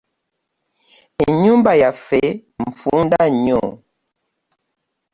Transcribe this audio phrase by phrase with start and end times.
[1.25, 2.21] Ennyumba yaffe
[2.67, 3.63] nfunda nnyo.